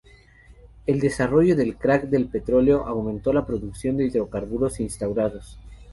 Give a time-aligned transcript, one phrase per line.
[0.87, 5.59] El desarrollo del crack del petróleo aumentó la producción hidrocarburos insaturados.